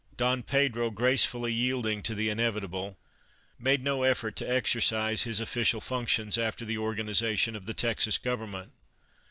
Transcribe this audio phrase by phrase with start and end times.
[0.17, 2.97] Don Pedro, gracefully yielding to the inevitable,
[3.59, 8.71] made no effort to exercise his official functions after the organization of the Texas government.